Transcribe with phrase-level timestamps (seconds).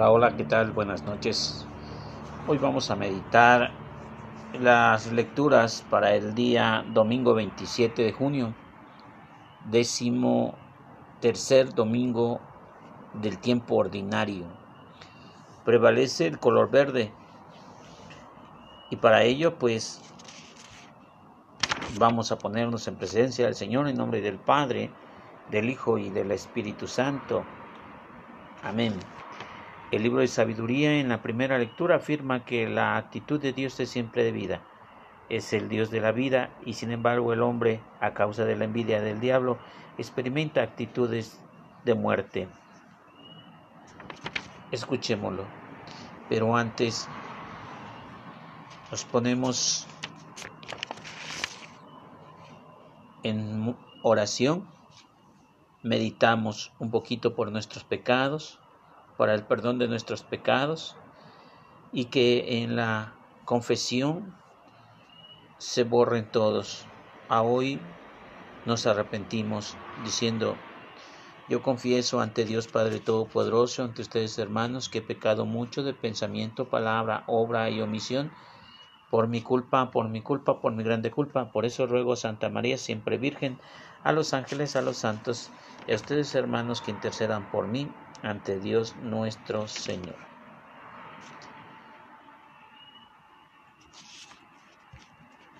[0.00, 0.70] Hola, hola, ¿qué tal?
[0.70, 1.66] Buenas noches.
[2.46, 3.70] Hoy vamos a meditar
[4.58, 8.54] las lecturas para el día domingo 27 de junio,
[9.66, 10.54] décimo
[11.20, 12.40] tercer domingo
[13.12, 14.46] del tiempo ordinario.
[15.66, 17.12] Prevalece el color verde
[18.88, 20.00] y para ello pues
[21.98, 24.88] vamos a ponernos en presencia del Señor en nombre del Padre,
[25.50, 27.44] del Hijo y del Espíritu Santo.
[28.62, 28.94] Amén.
[29.90, 33.90] El libro de sabiduría en la primera lectura afirma que la actitud de Dios es
[33.90, 34.62] siempre de vida.
[35.28, 38.66] Es el Dios de la vida y sin embargo el hombre, a causa de la
[38.66, 39.58] envidia del diablo,
[39.98, 41.40] experimenta actitudes
[41.84, 42.48] de muerte.
[44.70, 45.44] Escuchémoslo.
[46.28, 47.08] Pero antes
[48.92, 49.88] nos ponemos
[53.24, 54.68] en oración,
[55.82, 58.59] meditamos un poquito por nuestros pecados,
[59.20, 60.96] para el perdón de nuestros pecados
[61.92, 63.12] y que en la
[63.44, 64.32] confesión
[65.58, 66.86] se borren todos.
[67.28, 67.82] A hoy
[68.64, 70.56] nos arrepentimos diciendo,
[71.50, 76.70] yo confieso ante Dios Padre Todopoderoso, ante ustedes hermanos, que he pecado mucho de pensamiento,
[76.70, 78.30] palabra, obra y omisión,
[79.10, 81.52] por mi culpa, por mi culpa, por mi grande culpa.
[81.52, 83.60] Por eso ruego a Santa María, siempre Virgen,
[84.02, 85.50] a los ángeles, a los santos,
[85.86, 87.90] y a ustedes hermanos que intercedan por mí
[88.22, 90.16] ante Dios nuestro Señor.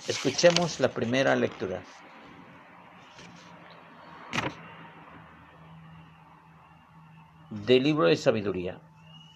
[0.09, 1.83] Escuchemos la primera lectura.
[7.51, 8.81] Del libro de sabiduría.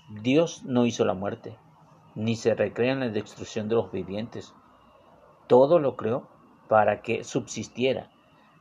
[0.08, 1.56] Dios no hizo la muerte,
[2.14, 4.55] ni se recrea en la destrucción de los vivientes.
[5.47, 6.28] Todo lo creó
[6.69, 8.11] para que subsistiera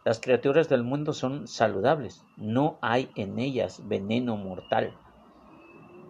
[0.04, 4.94] las criaturas del mundo son saludables, no hay en ellas veneno mortal.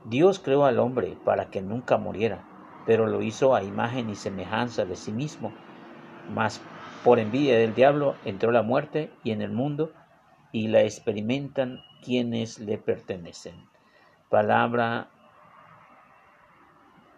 [0.06, 2.44] Dios creó al hombre para que nunca muriera,
[2.88, 5.54] pero lo hizo a imagen y semejanza de sí mismo.
[6.34, 6.60] Mas
[7.04, 9.92] por envidia del diablo entró la muerte y en el mundo
[10.52, 13.56] y la experimentan quienes le pertenecen.
[14.30, 15.10] Palabra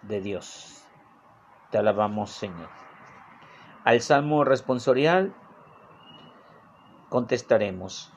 [0.01, 0.83] de Dios.
[1.71, 2.69] Te alabamos, Señor.
[3.83, 5.33] Al salmo responsorial
[7.15, 8.11] contestaremos.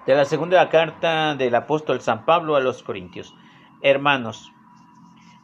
[0.05, 3.33] De la segunda carta del apóstol San Pablo a los corintios.
[3.81, 4.51] Hermanos,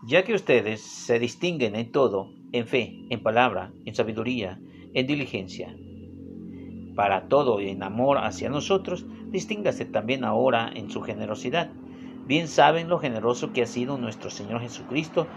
[0.05, 4.59] ya que ustedes se distinguen en todo, en fe, en palabra, en sabiduría,
[4.93, 5.75] en diligencia,
[6.95, 11.71] para todo y en amor hacia nosotros, distíngase también ahora en su generosidad.
[12.25, 15.27] Bien saben lo generoso que ha sido nuestro Señor Jesucristo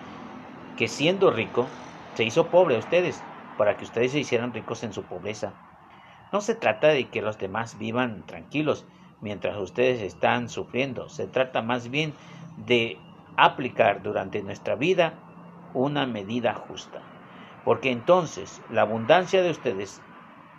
[0.76, 1.80] que siendo rico,
[2.14, 5.58] se hizo pobre a ustedes, para que ustedes se hicieran ricos en su pobreza.
[6.32, 8.88] No se trata de que los demás vivan tranquilos
[9.20, 12.18] mientras ustedes están sufriendo, se trata más bien
[12.56, 15.24] de aplicar durante nuestra vida
[15.72, 17.12] una medida justa,
[17.62, 20.06] porque entonces la abundancia de ustedes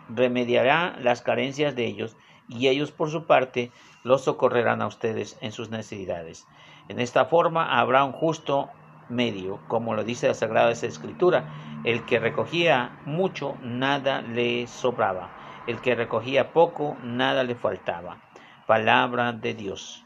[0.08, 2.18] remediará las carencias de ellos
[2.48, 3.74] y ellos por su parte
[4.04, 6.50] los socorrerán a ustedes en sus necesidades.
[6.88, 8.78] En esta forma habrá un justo
[9.10, 11.46] medio, como lo dice la Sagrada Escritura,
[11.84, 15.30] el que recogía mucho, nada le sobraba,
[15.68, 18.18] el que recogía poco, nada le faltaba.
[18.66, 20.06] Palabra de Dios,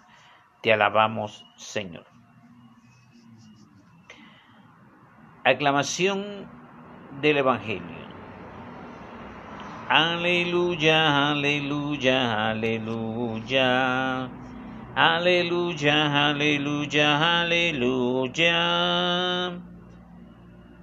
[0.61, 2.05] te alabamos Señor.
[5.43, 6.47] Aclamación
[7.21, 8.01] del Evangelio.
[9.89, 14.40] Aleluya, aleluya, aleluya.
[14.93, 18.51] Aleluya, aleluya, aleluya.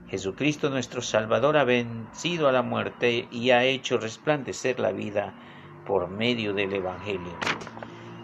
[0.08, 5.34] Jesucristo nuestro Salvador ha vencido a la muerte y ha hecho resplandecer la vida
[5.86, 7.34] por medio del Evangelio.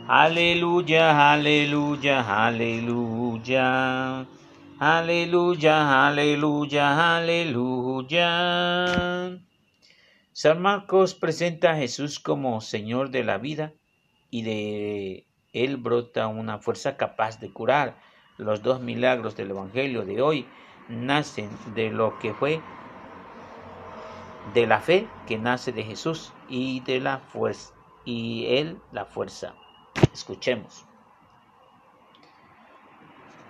[0.09, 4.27] Aleluya, aleluya, aleluya.
[4.79, 8.29] Aleluya, aleluya, aleluya.
[10.33, 13.75] San Marcos presenta a Jesús como Señor de la vida
[14.31, 17.97] y de él brota una fuerza capaz de curar.
[18.37, 20.47] Los dos milagros del Evangelio de hoy
[20.89, 22.61] nacen de lo que fue
[24.53, 27.73] de la fe que nace de Jesús y de la fuerza
[28.05, 29.55] y él la fuerza.
[30.13, 30.85] Escuchemos.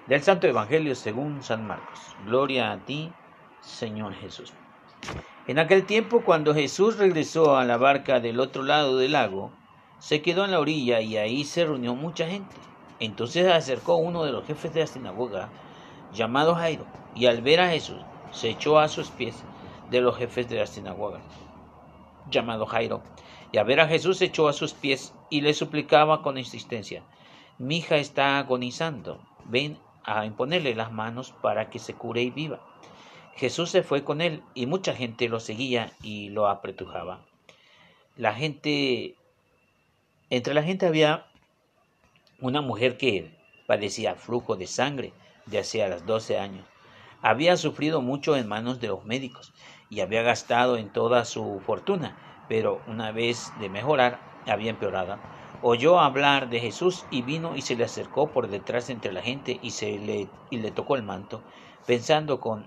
[0.07, 2.15] Del Santo Evangelio según San Marcos.
[2.27, 3.11] Gloria a ti,
[3.61, 4.53] Señor Jesús.
[5.47, 9.51] En aquel tiempo, cuando Jesús regresó a la barca del otro lado del lago,
[10.05, 12.55] se quedó en la orilla y ahí se reunió mucha gente.
[13.01, 15.49] Entonces se acercó uno de los jefes de la sinagoga,
[16.13, 16.85] llamado Jairo,
[17.15, 19.35] y al ver a Jesús, se echó a sus pies
[19.91, 21.23] de los jefes de la sinagoga,
[22.29, 23.01] llamado Jairo,
[23.51, 27.03] y a ver a Jesús se echó a sus pies y le suplicaba con insistencia,
[27.57, 32.61] mi hija está agonizando, ven a imponerle las manos para que se cure y viva.
[33.37, 37.25] Jesús se fue con él y mucha gente lo seguía y lo apretujaba.
[38.17, 39.17] La gente,
[40.31, 41.27] entre la gente había
[42.41, 43.37] una mujer que
[43.67, 45.13] padecía flujo de sangre
[45.47, 46.67] de hacía los 12 años.
[47.23, 49.53] Había sufrido mucho en manos de los médicos
[49.89, 52.17] y había gastado en toda su fortuna,
[52.49, 55.19] pero una vez de mejorar había empeorado
[55.67, 59.59] oyó hablar de Jesús y vino y se le acercó por detrás entre la gente
[59.63, 61.43] y, se le, y le tocó el manto,
[61.87, 62.67] pensando con,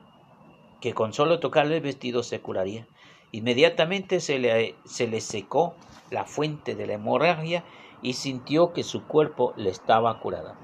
[0.82, 2.88] que con solo tocarle el vestido se curaría.
[3.32, 5.76] Inmediatamente se le, se le secó
[6.10, 7.64] la fuente de la hemorragia
[8.02, 10.56] y sintió que su cuerpo le estaba curado.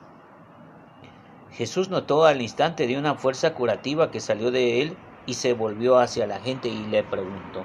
[1.51, 5.99] Jesús notó al instante de una fuerza curativa que salió de él y se volvió
[5.99, 7.63] hacia la gente y le preguntó,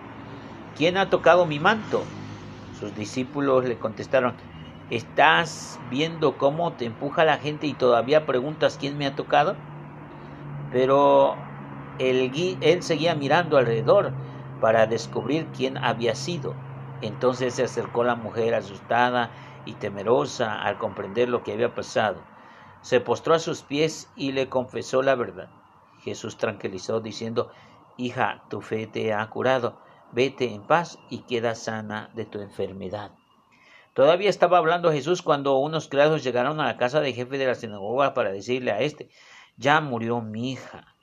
[0.76, 2.02] ¿quién ha tocado mi manto?
[2.78, 4.34] Sus discípulos le contestaron,
[4.90, 9.54] ¿Estás viendo cómo te empuja la gente y todavía preguntas quién me ha tocado?
[10.72, 11.36] Pero
[11.98, 14.12] él seguía mirando alrededor
[14.62, 16.67] para descubrir quién había sido.
[17.00, 19.30] Entonces se acercó la mujer asustada
[19.64, 22.22] y temerosa al comprender lo que había pasado.
[22.82, 25.50] Se postró a sus pies y le confesó la verdad.
[26.02, 27.50] Jesús tranquilizó diciendo,
[27.96, 29.80] Hija, tu fe te ha curado,
[30.12, 33.10] vete en paz y queda sana de tu enfermedad.
[33.94, 37.56] Todavía estaba hablando Jesús cuando unos criados llegaron a la casa del jefe de la
[37.56, 39.10] sinagoga para decirle a este,
[39.56, 40.94] ya murió mi hija.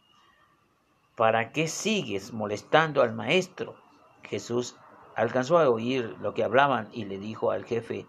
[1.18, 3.76] ¿Para qué sigues molestando al maestro?
[4.24, 4.78] Jesús
[5.16, 8.08] alcanzó a oír lo que hablaban y le dijo al jefe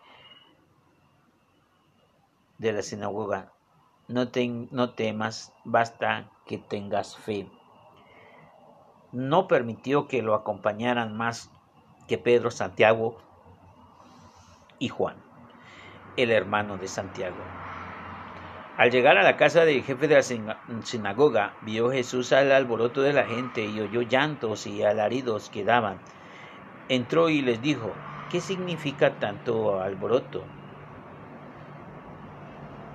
[2.59, 3.53] de la sinagoga,
[4.09, 4.29] no,
[4.71, 7.49] no temas, basta que tengas fe.
[9.13, 11.51] No permitió que lo acompañaran más
[12.07, 13.19] que Pedro, Santiago
[14.79, 15.17] y Juan,
[16.17, 17.37] el hermano de Santiago.
[18.77, 23.15] Al llegar a la casa del jefe de la sinagoga, vio Jesús al alboroto de
[23.15, 25.99] la gente y oyó llantos y alaridos que daban.
[26.89, 27.91] Entró y les dijo,
[28.31, 30.45] ¿qué significa tanto alboroto?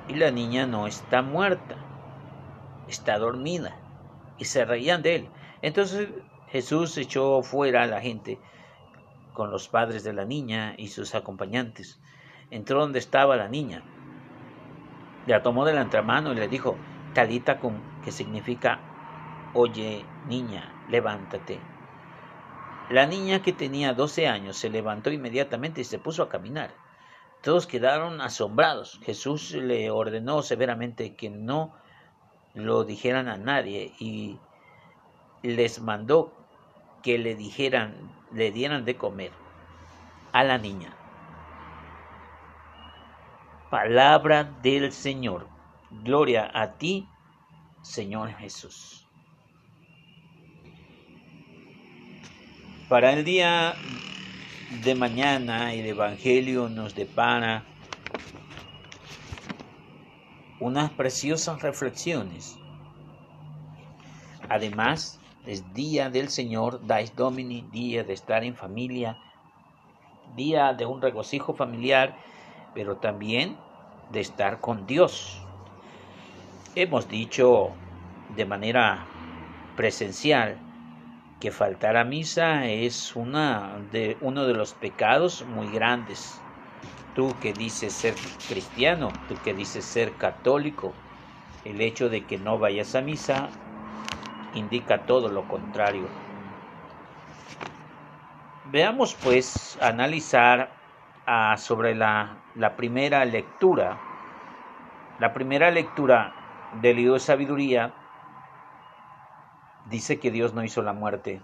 [0.08, 1.76] Y la niña no está muerta,
[2.88, 3.76] está dormida.
[4.38, 5.30] Y se reían de él.
[5.62, 6.10] Entonces
[6.48, 8.40] Jesús echó fuera a la gente
[9.34, 12.00] con los padres de la niña y sus acompañantes.
[12.50, 13.84] Entró donde estaba la niña.
[15.28, 16.76] La tomó de la entramano y le dijo,
[17.14, 17.60] Talita
[18.04, 18.80] que significa,
[19.54, 21.71] oye niña, levántate.
[22.92, 26.72] La niña que tenía doce años se levantó inmediatamente y se puso a caminar.
[27.42, 29.00] Todos quedaron asombrados.
[29.04, 31.74] Jesús le ordenó severamente que no
[32.54, 34.38] lo dijeran a nadie y
[35.42, 36.34] les mandó
[37.02, 39.32] que le dijeran, le dieran de comer
[40.34, 40.94] a la niña.
[43.70, 45.48] Palabra del Señor.
[46.04, 47.08] Gloria a ti,
[47.84, 49.08] Señor Jesús.
[52.92, 53.76] Para el día
[54.84, 57.64] de mañana el Evangelio nos depara
[60.60, 62.60] unas preciosas reflexiones.
[64.50, 69.18] Además, es día del Señor, Dais Domini, día de estar en familia,
[70.36, 72.18] día de un regocijo familiar,
[72.76, 73.56] pero también
[74.12, 75.42] de estar con Dios.
[76.76, 77.70] Hemos dicho
[78.36, 79.06] de manera
[79.78, 80.71] presencial
[81.42, 86.40] que faltar a misa es una de, uno de los pecados muy grandes.
[87.16, 88.14] Tú que dices ser
[88.48, 90.94] cristiano, tú que dices ser católico,
[91.66, 93.50] el hecho de que no vayas a misa
[94.54, 96.06] indica todo lo contrario.
[98.72, 100.72] Veamos pues analizar
[101.26, 103.98] ah, sobre la, la, primera lectura.
[105.20, 106.34] La primera lectura
[106.82, 107.94] del libro de sabiduría
[109.90, 111.42] dice que Dios no hizo la muerte.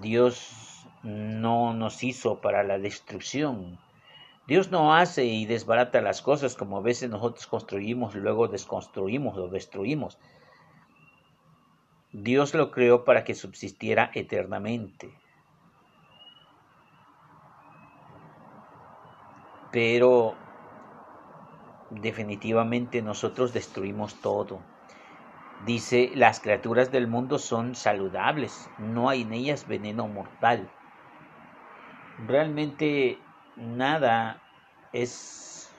[0.00, 3.78] Dios no nos hizo para la destrucción.
[4.46, 9.48] Dios no hace y desbarata las cosas como a veces nosotros construimos luego desconstruimos o
[9.48, 10.18] destruimos.
[12.12, 15.12] Dios lo creó para que subsistiera eternamente.
[19.70, 20.34] Pero
[21.90, 24.60] definitivamente nosotros destruimos todo.
[25.64, 30.70] Dice, las criaturas del mundo son saludables, no hay en ellas veneno mortal.
[32.26, 33.18] Realmente
[33.56, 34.40] nada
[34.92, 35.70] es,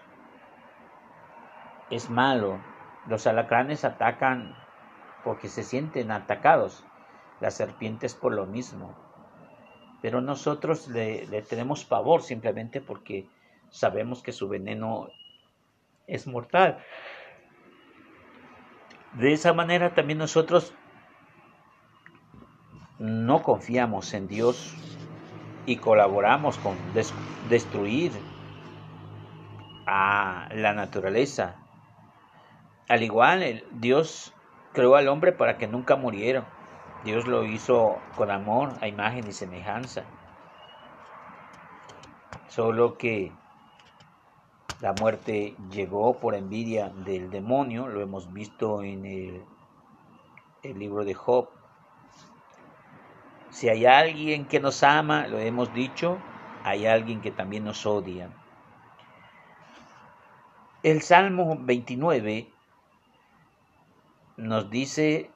[1.89, 2.59] es malo.
[3.07, 4.53] Los alacranes atacan
[5.23, 6.83] porque se sienten atacados,
[7.39, 8.93] las serpientes por lo mismo.
[10.01, 13.27] Pero nosotros le, le tenemos pavor simplemente porque
[13.69, 15.09] sabemos que su veneno
[16.07, 16.83] es mortal.
[19.13, 20.73] De esa manera también nosotros
[22.99, 24.75] no confiamos en Dios
[25.65, 26.75] y colaboramos con
[27.49, 28.11] destruir
[29.87, 31.55] a la naturaleza.
[32.87, 34.33] Al igual, Dios
[34.73, 36.45] creó al hombre para que nunca muriera.
[37.03, 40.03] Dios lo hizo con amor, a imagen y semejanza.
[42.47, 43.31] Solo que
[44.81, 51.49] la muerte llegó por envidia del demonio, lo hemos visto en el, libro de Job.
[53.49, 56.17] Si hay alguien que nos ama, lo hemos dicho,
[56.63, 58.29] hay alguien que también nos odia.
[60.81, 62.49] El Salmo 29
[64.37, 65.29] nos dice,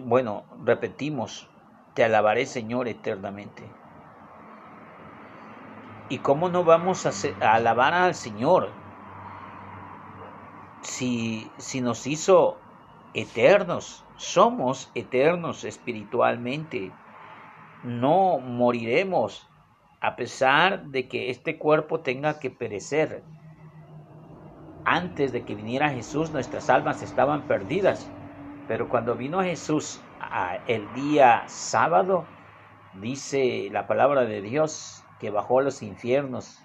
[0.00, 1.48] bueno, repetimos,
[1.94, 3.64] te alabaré Señor eternamente.
[6.08, 8.70] ¿Y cómo no vamos a, alabar al Señor
[10.80, 12.56] si, si nos hizo
[13.14, 14.04] eternos?
[14.16, 16.92] Somos eternos espiritualmente.
[17.84, 19.48] No moriremos
[20.00, 23.22] a pesar de que este cuerpo tenga que perecer.
[24.84, 28.10] Antes de que viniera Jesús, nuestras almas estaban perdidas.
[28.66, 30.00] Pero cuando vino Jesús
[30.66, 32.24] el día sábado,
[32.94, 36.62] dice la palabra de Dios, que bajó a los infiernos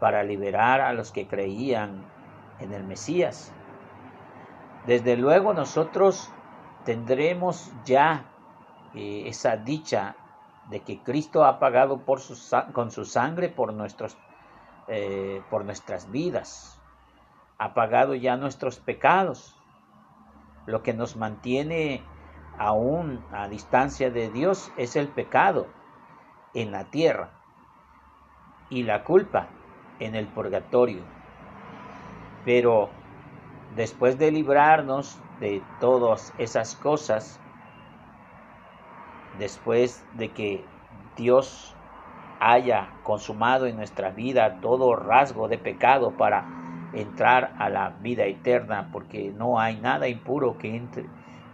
[0.00, 2.04] para liberar a los que creían
[2.60, 3.52] en el Mesías.
[4.86, 6.30] Desde luego nosotros
[6.84, 8.24] tendremos ya
[8.94, 10.16] eh, esa dicha
[10.70, 12.20] de que Cristo ha pagado por
[12.72, 14.16] con su sangre por, nuestros,
[14.88, 16.80] eh, por nuestras vidas,
[17.58, 19.56] ha pagado ya nuestros pecados.
[20.66, 22.02] Lo que nos mantiene
[22.58, 25.66] aún a distancia de Dios es el pecado
[26.54, 27.41] en la tierra
[28.72, 29.48] y la culpa
[30.00, 31.02] en el purgatorio.
[32.44, 32.88] Pero
[33.76, 37.38] después de librarnos de todas esas cosas,
[39.38, 40.64] después de que
[41.16, 41.74] Dios
[42.40, 46.44] haya consumado en nuestra vida todo rasgo de pecado para
[46.94, 51.04] entrar a la vida eterna, porque no hay nada impuro que, entre,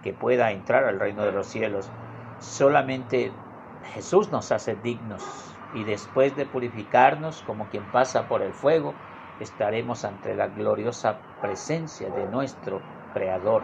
[0.03, 1.91] que pueda entrar al reino de los cielos.
[2.41, 3.33] Solamente
[3.95, 8.95] Jesús nos hace dignos y después de purificarnos como quien pasa por el fuego,
[9.41, 12.81] estaremos ante la gloriosa presencia de nuestro
[13.13, 13.63] Creador,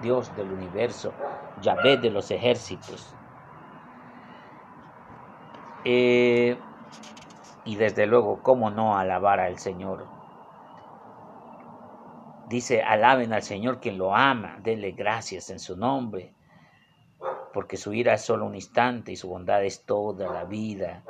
[0.00, 1.12] Dios del universo,
[1.60, 3.14] Yahvé de los ejércitos.
[5.84, 6.56] Eh,
[7.64, 10.06] y desde luego, ¿cómo no alabar al Señor?
[12.48, 16.34] Dice, alaben al Señor quien lo ama, denle gracias en su nombre,
[17.54, 21.02] porque su ira es solo un instante y su bondad es toda la vida.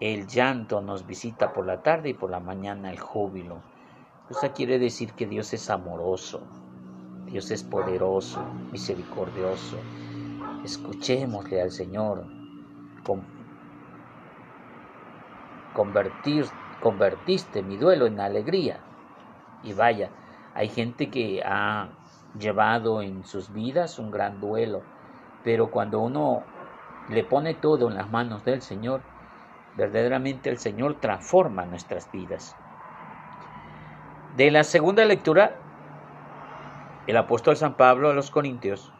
[0.00, 3.58] El llanto nos visita por la tarde y por la mañana el júbilo.
[4.30, 6.40] Eso quiere decir que Dios es amoroso,
[7.26, 8.42] Dios es poderoso,
[8.72, 9.76] misericordioso.
[10.64, 12.24] Escuchémosle al Señor.
[15.74, 16.46] convertir,
[16.80, 18.80] convertiste mi duelo en alegría.
[19.62, 20.08] Y vaya,
[20.54, 21.90] hay gente que ha
[22.38, 24.80] llevado en sus vidas un gran duelo,
[25.44, 26.42] pero cuando uno
[27.10, 29.02] le pone todo en las manos del Señor,
[29.76, 32.56] Verdaderamente el Señor transforma nuestras vidas.
[34.36, 35.56] De la segunda lectura,
[37.06, 38.92] el apóstol San Pablo a los Corintios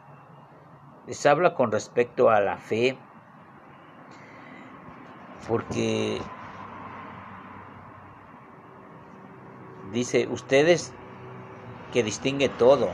[1.07, 2.97] les habla con respecto a la fe,
[5.47, 6.21] porque
[9.93, 10.93] dice, ustedes
[11.93, 12.89] que distingue todo,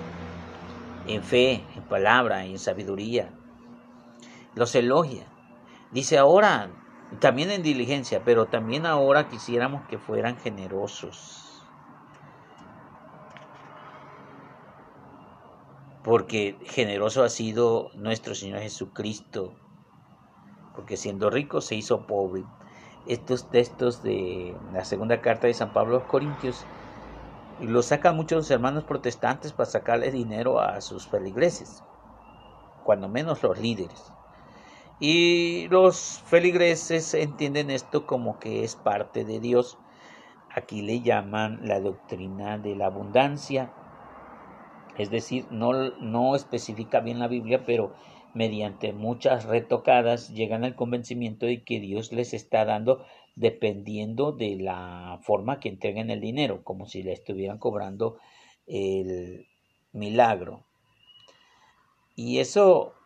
[1.07, 3.29] en fe, en palabra en sabiduría,
[4.55, 5.25] los elogia.
[5.91, 6.69] Dice ahora,
[7.19, 11.43] también en diligencia, pero también ahora quisiéramos que fueran generosos.
[16.03, 19.55] Porque generoso ha sido nuestro Señor Jesucristo,
[20.75, 22.43] porque siendo rico se hizo pobre.
[23.07, 26.65] Estos textos de la segunda carta de San Pablo a los Corintios
[27.59, 31.83] los sacan muchos hermanos protestantes para sacarle dinero a sus feligreses,
[32.83, 34.16] cuando menos los líderes.
[34.99, 39.77] Y los feligreses entienden esto como que es parte de Dios.
[40.49, 43.71] Aquí le llaman la doctrina de la abundancia.
[44.97, 47.93] Es decir, no, no especifica bien la Biblia, pero
[48.33, 55.19] mediante muchas retocadas llegan al convencimiento de que Dios les está dando dependiendo de la
[55.21, 58.17] forma que entreguen el dinero, como si le estuvieran cobrando
[58.65, 59.47] el
[59.91, 60.63] milagro.
[62.15, 62.96] Y eso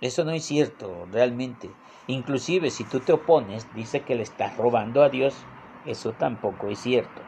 [0.00, 1.70] eso no es cierto, realmente.
[2.06, 5.44] Inclusive si tú te opones, dice que le estás robando a Dios.
[5.84, 7.22] Eso tampoco es cierto.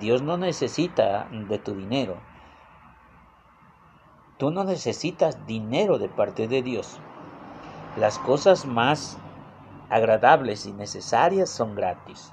[0.00, 2.16] Dios no necesita de tu dinero.
[4.38, 6.98] Tú no necesitas dinero de parte de Dios.
[7.96, 9.18] Las cosas más
[9.88, 12.32] agradables y necesarias son gratis.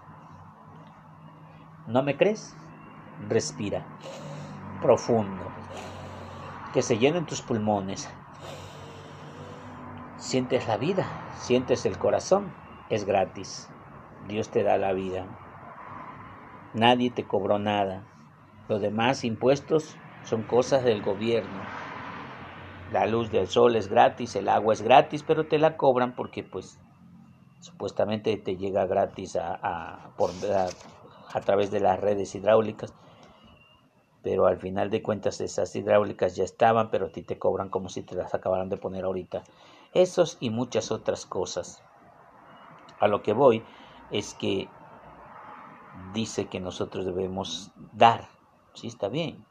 [1.85, 2.55] ¿No me crees?
[3.27, 3.85] Respira
[4.81, 5.43] profundo.
[6.73, 8.09] Que se llenen tus pulmones
[10.19, 12.53] Sientes la vida, sientes el corazón,
[12.89, 13.71] es gratis.
[14.27, 15.25] Dios te da la vida.
[16.73, 18.03] Nadie te cobró nada.
[18.67, 21.63] Los demás impuestos son cosas del gobierno.
[22.91, 26.43] La luz del sol es gratis, el agua es gratis, pero te la cobran porque
[26.43, 26.77] pues
[27.61, 30.31] supuestamente te llega gratis a, a, por,
[31.33, 32.93] a través de las redes hidráulicas
[34.21, 37.89] pero al final de cuentas esas hidráulicas ya estaban, pero a ti te cobran como
[37.89, 39.43] si te las acabaran de poner ahorita.
[39.93, 41.83] Esos y muchas otras cosas.
[42.99, 43.63] A lo que voy
[44.11, 44.69] es que
[46.13, 48.27] dice que nosotros debemos dar.
[48.73, 49.45] Sí, está bien.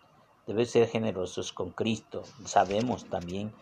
[0.47, 2.23] Debemos ser generosos con Cristo.
[2.45, 3.53] Sabemos también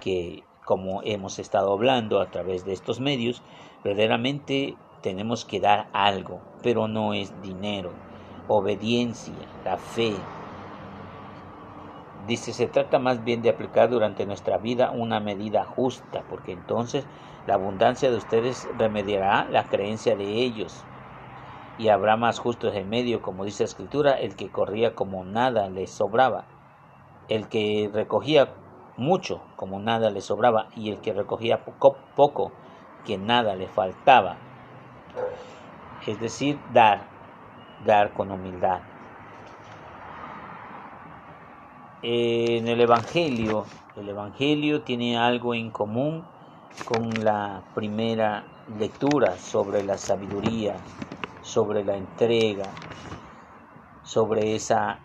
[0.00, 3.42] que, como hemos estado hablando a través de estos medios,
[3.82, 7.92] verdaderamente tenemos que dar algo, pero no es dinero.
[8.48, 10.14] Obediencia, la fe,
[12.26, 17.06] Dice, se trata más bien de aplicar durante nuestra vida una medida justa, porque entonces
[17.44, 20.86] la abundancia de ustedes remediará la creencia de ellos.
[21.76, 25.68] Y habrá más justos en medio, como dice la escritura, el que corría como nada
[25.68, 26.46] le sobraba,
[27.28, 28.48] el que recogía
[28.96, 32.52] mucho como nada le sobraba, y el que recogía poco, poco
[33.04, 34.38] que nada le faltaba.
[36.06, 37.04] Es decir, dar,
[37.80, 38.93] dar con humildad.
[42.06, 43.64] En el Evangelio,
[43.96, 46.22] el Evangelio tiene algo en común
[46.84, 50.76] con la primera lectura sobre la sabiduría,
[51.40, 52.74] sobre la entrega,
[54.02, 55.00] sobre esa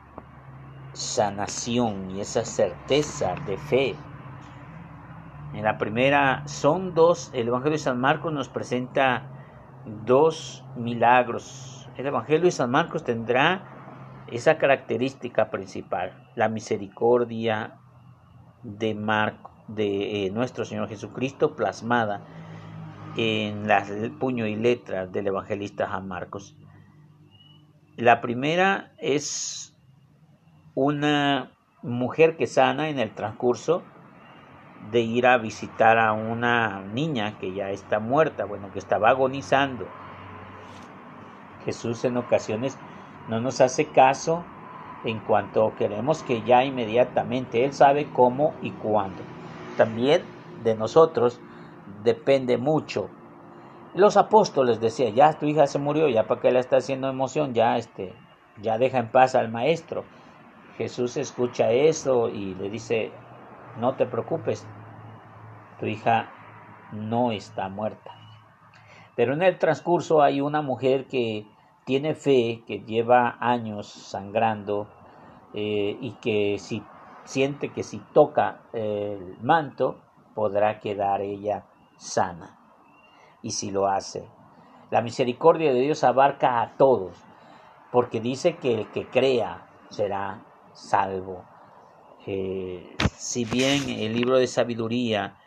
[0.91, 3.95] sanación y esa certeza de fe.
[5.53, 9.23] En la primera son dos, el Evangelio de San Marcos nos presenta
[9.85, 11.89] dos milagros.
[11.95, 13.78] El Evangelio de San Marcos tendrá
[14.31, 17.79] esa característica principal, la misericordia
[18.63, 18.95] de,
[19.67, 22.21] de eh, nuestro Señor Jesucristo plasmada
[23.17, 23.89] en las
[24.19, 26.55] puño y letra del evangelista San Marcos.
[27.97, 29.75] La primera es
[30.75, 33.83] una mujer que sana en el transcurso
[34.91, 39.87] de ir a visitar a una niña que ya está muerta, bueno, que estaba agonizando.
[41.65, 42.77] Jesús en ocasiones
[43.27, 44.43] no nos hace caso
[45.03, 49.21] en cuanto queremos que ya inmediatamente Él sabe cómo y cuándo.
[49.77, 50.23] También
[50.63, 51.39] de nosotros
[52.03, 53.09] depende mucho.
[53.93, 57.53] Los apóstoles decían, ya tu hija se murió, ya para qué le está haciendo emoción,
[57.53, 58.13] ya este,
[58.61, 60.03] ya deja en paz al maestro.
[60.77, 63.11] Jesús escucha eso y le dice,
[63.79, 64.65] no te preocupes,
[65.79, 66.29] tu hija
[66.91, 68.11] no está muerta.
[69.15, 71.45] Pero en el transcurso hay una mujer que
[71.89, 74.87] tiene fe, que lleva años sangrando
[75.55, 76.83] eh, y que si
[77.23, 79.99] siente que si toca el manto
[80.35, 81.65] podrá quedar ella
[81.97, 82.59] sana.
[83.41, 84.23] Y si lo hace.
[84.91, 87.17] La misericordia de Dios abarca a todos,
[87.91, 91.43] porque dice que el que crea será salvo.
[92.27, 95.39] eh, si bien el libro de sabiduría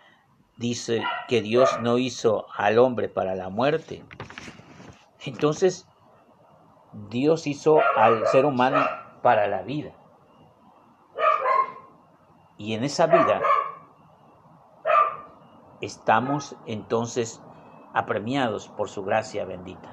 [0.57, 4.03] dice que Dios no hizo al hombre para la muerte,
[5.25, 5.87] entonces
[6.93, 8.85] Dios hizo al ser humano
[9.23, 9.93] para la vida.
[12.59, 13.41] Y en esa vida
[15.81, 17.41] estamos entonces
[17.95, 19.91] apremiados por su gracia bendita.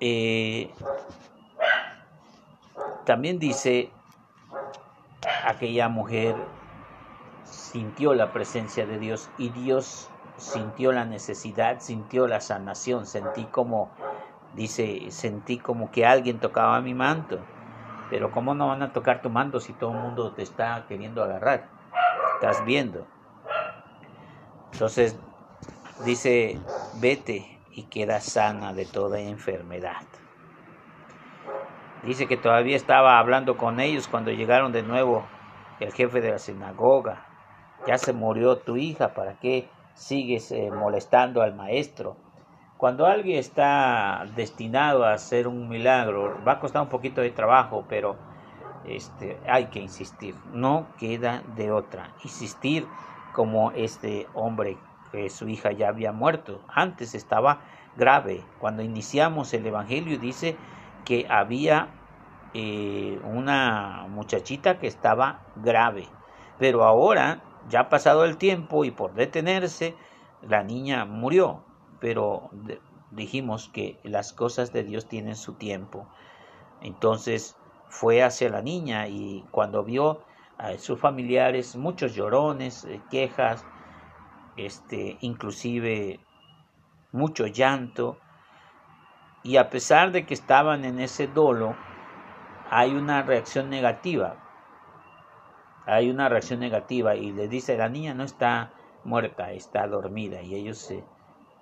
[0.00, 0.70] Eh,
[3.04, 3.90] también dice,
[5.44, 6.36] aquella mujer
[7.44, 13.90] sintió la presencia de Dios y Dios sintió la necesidad, sintió la sanación, sentí como,
[14.54, 17.38] dice, sentí como que alguien tocaba mi manto.
[18.10, 21.22] Pero ¿cómo no van a tocar tu manto si todo el mundo te está queriendo
[21.22, 21.68] agarrar?
[22.34, 23.06] Estás viendo.
[24.72, 25.18] Entonces
[26.04, 26.60] dice,
[27.00, 30.02] vete y queda sana de toda enfermedad.
[32.02, 35.26] Dice que todavía estaba hablando con ellos cuando llegaron de nuevo
[35.80, 37.26] el jefe de la sinagoga.
[37.86, 42.16] Ya se murió tu hija, ¿para qué sigues eh, molestando al maestro?
[42.76, 47.84] Cuando alguien está destinado a hacer un milagro, va a costar un poquito de trabajo,
[47.88, 48.16] pero
[48.86, 52.12] este, hay que insistir, no queda de otra.
[52.22, 52.86] Insistir
[53.32, 54.76] como este hombre
[55.10, 57.60] que su hija ya había muerto, antes estaba
[57.96, 58.44] grave.
[58.58, 60.56] Cuando iniciamos el Evangelio dice
[61.06, 61.88] que había
[62.52, 66.06] eh, una muchachita que estaba grave,
[66.58, 69.94] pero ahora ya pasado el tiempo y por detenerse
[70.42, 71.64] la niña murió,
[72.00, 72.50] pero
[73.10, 76.06] dijimos que las cosas de Dios tienen su tiempo.
[76.80, 77.56] Entonces
[77.88, 80.22] fue hacia la niña y cuando vio
[80.58, 83.64] a sus familiares, muchos llorones, eh, quejas,
[84.56, 86.20] este, inclusive
[87.12, 88.18] mucho llanto,
[89.42, 91.76] y a pesar de que estaban en ese dolo,
[92.68, 94.45] hay una reacción negativa.
[95.86, 98.72] Hay una reacción negativa y le dice, la niña no está
[99.04, 100.42] muerta, está dormida.
[100.42, 101.04] Y ellos se,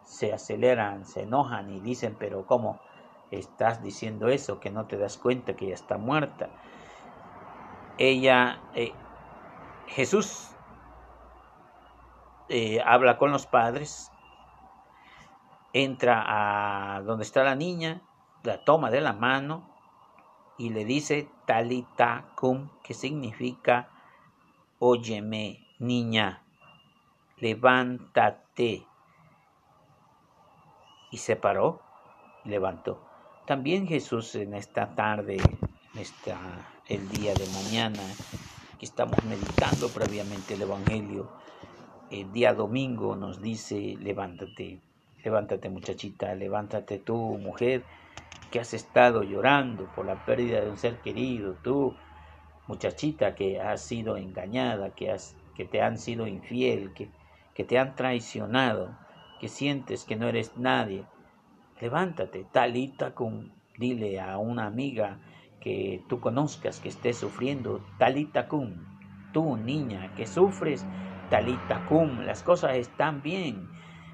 [0.04, 2.80] se aceleran, se enojan y dicen, pero ¿cómo?
[3.38, 6.48] estás diciendo eso, que no te das cuenta que ella está muerta.
[7.98, 8.92] Ella, eh,
[9.86, 10.50] Jesús
[12.48, 14.10] eh, habla con los padres,
[15.72, 18.02] entra a donde está la niña,
[18.42, 19.68] la toma de la mano
[20.58, 23.88] y le dice talita cum, que significa
[24.78, 26.42] óyeme, niña,
[27.38, 28.86] levántate.
[31.10, 31.80] Y se paró,
[32.44, 33.04] levantó.
[33.46, 36.38] También Jesús en esta tarde, en esta,
[36.88, 38.02] el día de mañana,
[38.78, 41.30] que estamos meditando previamente el Evangelio,
[42.10, 44.80] el día domingo nos dice, levántate,
[45.22, 47.84] levántate muchachita, levántate tú mujer,
[48.50, 51.94] que has estado llorando por la pérdida de un ser querido, tú
[52.66, 57.10] muchachita que has sido engañada, que, has, que te han sido infiel, que,
[57.54, 58.96] que te han traicionado,
[59.40, 61.04] que sientes que no eres nadie,
[61.80, 65.18] levántate, talita cum, dile a una amiga
[65.60, 68.74] que tú conozcas que esté sufriendo, talita cum,
[69.32, 70.86] tú niña que sufres,
[71.30, 73.68] talita cum, las cosas están bien,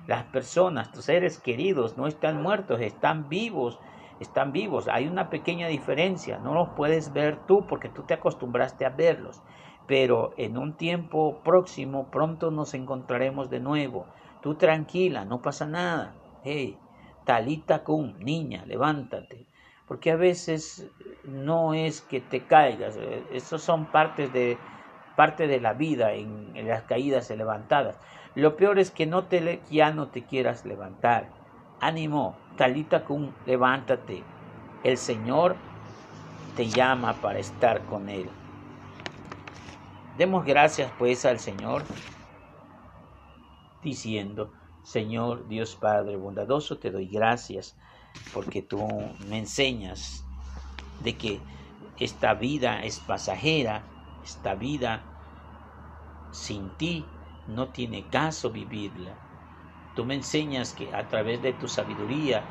[0.06, 3.78] las personas, tus seres queridos no están muertos, están vivos,
[4.20, 8.84] están vivos, hay una pequeña diferencia, no los puedes ver tú porque tú te acostumbraste
[8.84, 9.42] a verlos,
[9.86, 14.06] pero en un tiempo próximo pronto nos encontraremos de nuevo,
[14.42, 16.78] tú tranquila, no pasa nada, hey,
[17.24, 19.46] talita cum, niña, levántate.
[19.86, 20.88] Porque a veces
[21.24, 24.56] no es que te caigas, eh, esos son partes de,
[25.16, 27.98] parte de la vida en, las caídas y levantadas.
[28.34, 31.28] Lo peor es que no te, ya no te quieras levantar.
[31.80, 34.22] Ánimo, talita cum, levántate.
[34.84, 35.56] El Señor
[36.54, 38.28] te llama para estar con Él.
[40.18, 41.82] Demos gracias pues al Señor
[43.82, 47.74] diciendo, Señor Dios Padre bondadoso, te doy gracias
[48.34, 48.86] porque tú
[49.28, 50.22] me enseñas
[51.02, 51.40] de que
[51.98, 53.84] esta vida es pasajera,
[54.22, 55.02] esta vida
[56.30, 57.06] sin ti
[57.48, 59.29] no tiene caso vivirla.
[60.00, 62.42] Tú me enseñas que a través de tu sabiduría,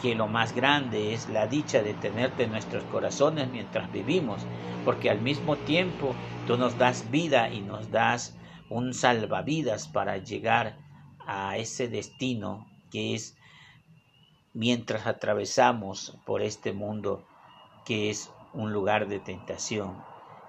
[0.00, 4.46] que lo más grande es la dicha de tenerte en nuestros corazones mientras vivimos,
[4.84, 6.14] porque al mismo tiempo
[6.46, 8.38] tú nos das vida y nos das
[8.70, 10.78] un salvavidas para llegar
[11.26, 13.36] a ese destino que es
[14.52, 17.26] mientras atravesamos por este mundo
[17.84, 20.00] que es un lugar de tentación.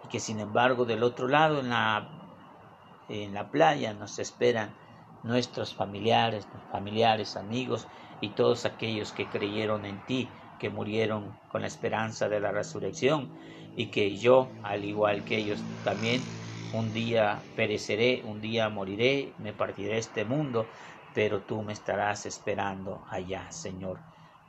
[0.03, 2.07] Y que sin embargo del otro lado en la,
[3.09, 4.84] en la playa nos esperan
[5.25, 7.87] nuestros familiares, familiares, amigos
[8.21, 13.33] y todos aquellos que creyeron en ti que murieron con la esperanza de la resurrección
[13.75, 16.21] y que yo, al igual que ellos también,
[16.71, 20.69] un día pereceré, un día moriré, me partiré de este mundo,
[21.13, 23.99] pero tú me estarás esperando allá, Señor,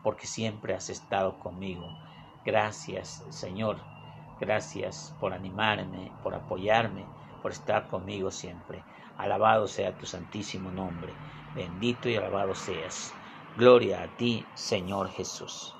[0.02, 1.98] porque siempre has estado conmigo.
[2.44, 3.88] Gracias, Señor.
[4.38, 8.86] Gracias por animarme, por apoyarme, por estar conmigo siempre.
[9.16, 11.20] Alabado sea tu santísimo nombre.
[11.52, 13.18] Bendito y alabado seas.
[13.54, 15.74] Gloria a ti, Señor Jesús.